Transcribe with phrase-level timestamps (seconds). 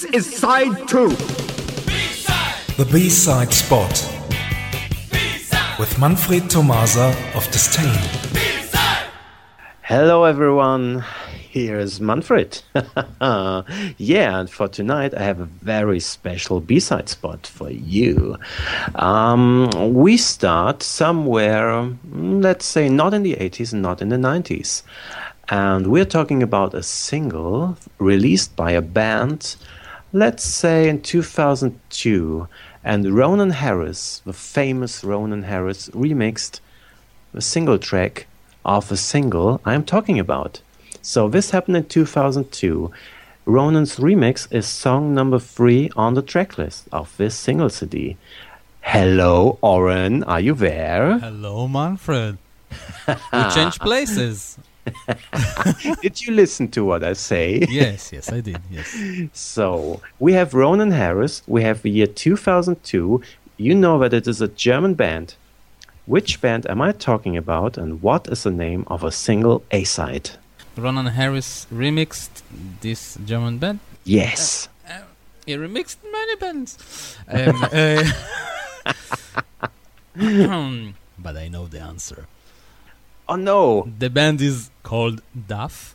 [0.00, 1.10] This is side two.
[2.78, 3.90] The B-side spot
[5.78, 7.98] with Manfred Tomasa of Disdain.
[9.82, 11.04] Hello, everyone.
[11.36, 12.62] Here's Manfred.
[13.20, 18.38] yeah, and for tonight, I have a very special B side spot for you.
[18.94, 21.66] Um, we start somewhere,
[22.08, 24.82] mm, let's say, not in the 80s and not in the 90s.
[25.50, 29.56] And we're talking about a single released by a band,
[30.12, 32.48] let's say in 2002.
[32.82, 36.60] And Ronan Harris, the famous Ronan Harris, remixed
[37.32, 38.26] the single track
[38.64, 40.62] of a single I'm talking about.
[41.02, 42.90] So this happened in 2002.
[43.46, 48.16] Ronan's remix is song number three on the tracklist of this single CD.
[48.82, 51.18] Hello, Oren, are you there?
[51.18, 52.38] Hello, Manfred.
[53.06, 54.58] we changed places.
[56.02, 57.66] did you listen to what I say?
[57.70, 58.60] yes, yes, I did.
[58.70, 58.96] Yes.
[59.32, 61.42] So we have Ronan Harris.
[61.46, 63.22] We have the year 2002.
[63.56, 65.34] You know that it is a German band.
[66.06, 69.84] Which band am I talking about, and what is the name of a single A
[69.84, 70.30] side?
[70.76, 72.42] Ronan Harris remixed
[72.80, 73.80] this German band.
[74.04, 74.68] Yes.
[74.88, 75.02] Uh, uh,
[75.46, 77.16] he remixed many bands.
[77.28, 78.02] Um, uh,
[81.18, 82.26] but I know the answer.
[83.30, 83.86] Oh no!
[83.96, 85.94] The band is called DAF.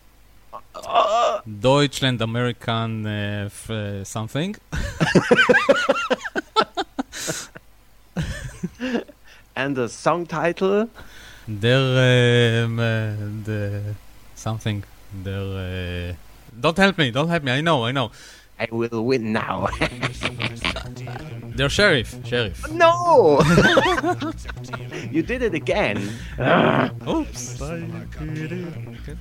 [0.73, 4.55] Uh, Deutschland American uh, f- uh, something.
[9.57, 10.89] and the song title?
[11.45, 12.77] Der um,
[13.43, 13.95] the
[14.35, 14.85] something.
[15.25, 16.15] Der
[16.57, 17.51] don't help me, don't help me.
[17.51, 18.11] I know, I know.
[18.57, 19.67] I will win now.
[21.55, 22.69] Der Sheriff, sheriff.
[22.71, 23.39] No!
[25.11, 25.97] you did it again.
[27.07, 27.61] Oops.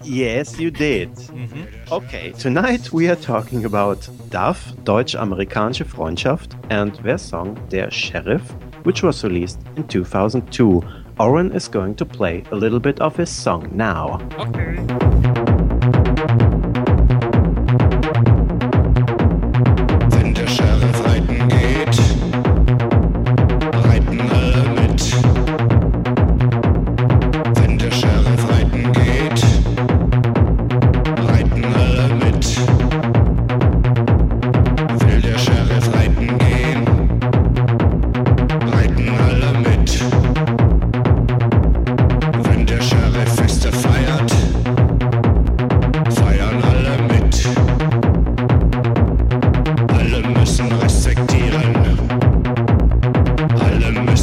[0.03, 1.15] Yes, you did.
[1.15, 1.93] Mm-hmm.
[1.93, 8.43] Okay, tonight we are talking about DAF, Deutsch-Amerikanische Freundschaft, and their song Der Sheriff,
[8.83, 10.83] which was released in 2002.
[11.21, 14.19] Oren is going to play a little bit of his song now.
[14.39, 15.34] Okay.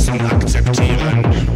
[0.02, 1.51] Interessen akzeptieren.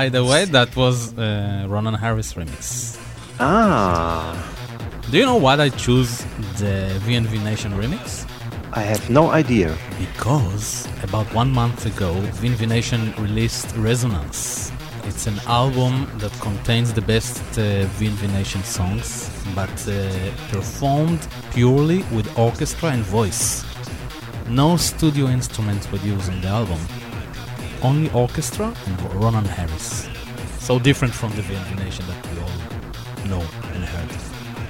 [0.00, 2.98] By the way, that was uh, Ronan Harris remix.
[3.38, 4.34] Ah.
[5.08, 6.12] Do you know why I choose
[6.62, 6.74] the
[7.06, 8.26] VNV Nation remix?
[8.72, 9.70] I have no idea.
[10.04, 12.10] Because about one month ago,
[12.40, 14.72] VNV Nation released Resonance.
[15.04, 17.62] It's an album that contains the best uh,
[17.98, 19.08] VNV Nation songs,
[19.54, 19.94] but uh,
[20.50, 21.22] performed
[21.52, 23.64] purely with orchestra and voice.
[24.48, 26.80] No studio instruments were used in the album
[27.84, 30.08] only orchestra and Ronan Harris.
[30.58, 32.48] So different from the VNV Nation that we all
[33.28, 33.44] know
[33.74, 34.08] and heard.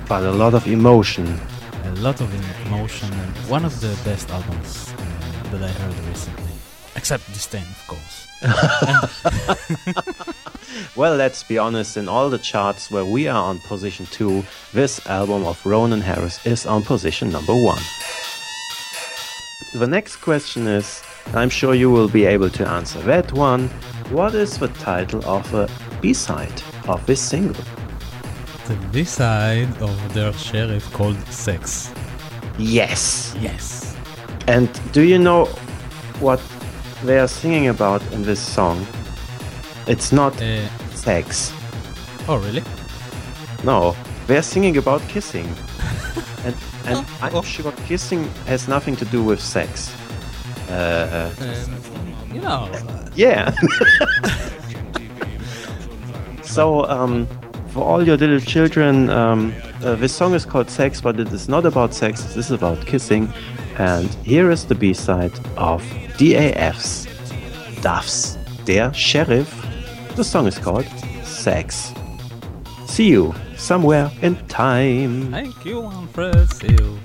[0.08, 1.38] But a lot of emotion.
[1.84, 2.34] A lot of
[2.66, 4.96] emotion and one of the best albums uh,
[5.52, 6.50] that I heard recently.
[6.96, 8.26] Except Disdain, of course.
[10.96, 15.06] well, let's be honest, in all the charts where we are on position 2, this
[15.06, 17.78] album of Ronan Harris is on position number 1.
[19.74, 21.00] The next question is
[21.32, 23.68] I'm sure you will be able to answer that one.
[24.10, 25.68] What is the title of a
[26.00, 27.64] B-side of this single?
[28.66, 31.90] The B-side of Der Sheriff called Sex.
[32.58, 33.34] Yes.
[33.40, 33.96] Yes.
[34.46, 35.46] And do you know
[36.20, 36.40] what
[37.02, 38.86] they are singing about in this song,
[39.86, 41.52] it's not Uh, sex.
[42.28, 42.62] oh, really?
[43.64, 43.94] No,
[44.26, 45.46] they're singing about kissing.
[46.44, 46.54] and
[46.86, 47.42] and Oh, I'm oh.
[47.42, 49.90] sure kissing has nothing to do with sex.
[50.68, 51.46] Uh, Um,
[52.32, 52.68] you know,
[53.14, 53.52] yeah.
[56.42, 57.26] so, um,
[57.68, 59.52] for all your little children, um,
[59.82, 62.84] uh, this song is called Sex, but it is not about sex, this is about
[62.86, 63.32] kissing.
[63.78, 65.82] And here is the B side of
[66.18, 67.06] DAF's
[67.82, 69.50] Duff's Der Sheriff.
[70.16, 70.86] The song is called
[71.24, 71.92] Sex.
[72.86, 75.30] See you somewhere in time.
[75.32, 75.90] thank you.
[76.46, 76.98] See you.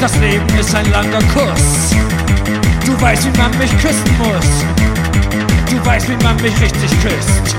[0.00, 1.94] Das Leben ist ein langer Kuss.
[2.86, 4.64] Du weißt, wie man mich küssen muss.
[5.68, 7.54] Du weißt, wie man mich richtig küsst.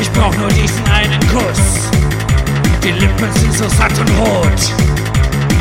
[0.00, 1.90] Ich brauch nur diesen einen Kuss.
[2.82, 4.72] Die Lippen sind so satt und rot.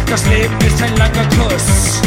[0.09, 1.99] Das Leben ist ein langer Kuss.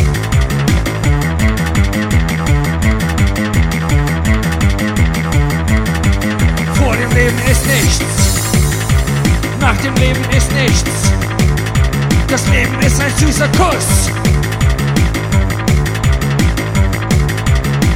[13.19, 14.11] Süßer Kuss.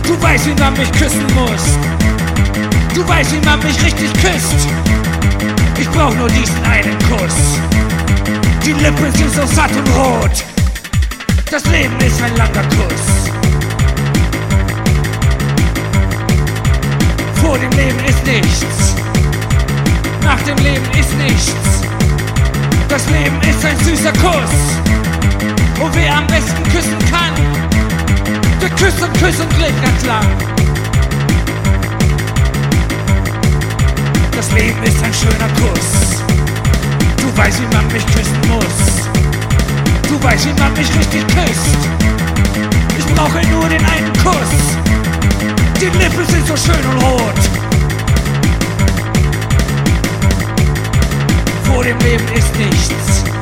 [0.06, 1.78] Du weißt, wie man mich küssen muss.
[2.94, 4.66] Du weißt, wie man mich richtig küsst.
[5.78, 7.58] Ich brauch nur diesen einen Kuss.
[8.64, 10.44] Die Lippen sind so satt und rot.
[11.50, 13.30] Das Leben ist ein langer Kuss.
[17.42, 18.94] Vor dem Leben ist nichts.
[20.24, 21.54] Nach dem Leben ist nichts.
[22.88, 25.09] Das Leben ist ein süßer Kuss.
[25.80, 27.34] Und wer am besten küssen kann,
[28.60, 30.26] der küsst und küsst und lebt ganz lang.
[34.36, 36.22] Das Leben ist ein schöner Kuss.
[37.16, 39.08] Du weißt, wie man mich küssen muss.
[40.08, 41.76] Du weißt, wie man mich richtig küsst.
[42.98, 44.70] Ich brauche nur den einen Kuss.
[45.80, 47.40] Die Lippen sind so schön und rot.
[51.64, 53.39] Vor dem Leben ist nichts.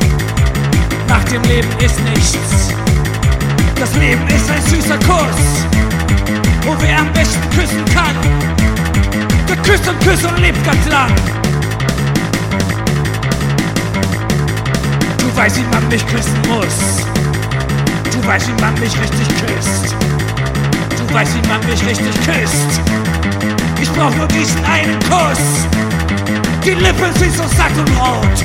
[1.09, 2.75] Nach dem Leben ist nichts.
[3.75, 5.67] Das Leben ist ein süßer Kuss.
[6.67, 8.15] Und wer am besten küssen kann,
[9.49, 11.15] der küsst und küsst und lebt ganz lang.
[15.19, 17.05] Du weißt, wie man mich küssen muss.
[18.13, 19.95] Du weißt, wie man mich richtig küsst.
[20.99, 22.81] Du weißt, wie man mich richtig küsst.
[23.81, 25.67] Ich brauch nur diesen einen Kuss.
[26.65, 28.45] Die Lippen sind so satt und rot.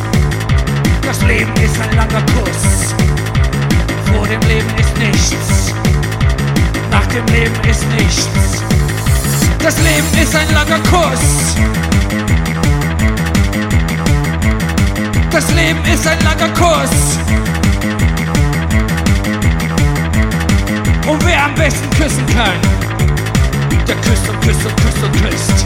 [1.01, 2.42] Das Leben ist ein langer Kuss.
[15.83, 17.18] Leben ist ein langer Kuss.
[21.07, 22.59] Und wer am besten küssen kann,
[23.88, 25.65] der küsst und küsst und küsst und küsst.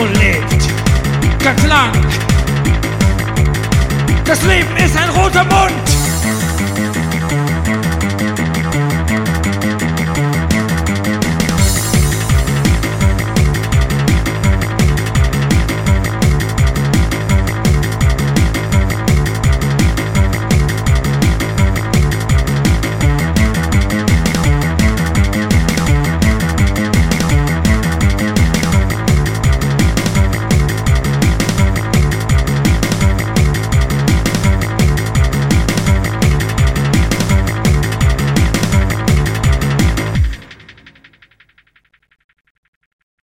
[0.00, 0.68] Und lebt
[1.42, 1.92] ganz lang.
[4.24, 6.15] Das Leben ist ein roter Mund.